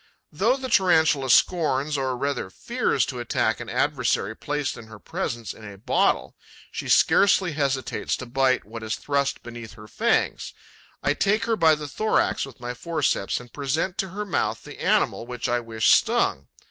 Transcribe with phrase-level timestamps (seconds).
[0.31, 5.53] Though the Tarantula scorns or rather fears to attack an adversary placed in her presence
[5.53, 6.35] in a bottle,
[6.71, 10.55] she scarcely hesitates to bite what is thrust beneath her fangs.
[11.03, 14.79] I take her by the thorax with my forceps and present to her mouth the
[14.81, 16.47] animal which I wish stung.